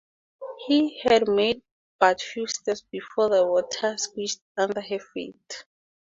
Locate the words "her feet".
4.81-5.65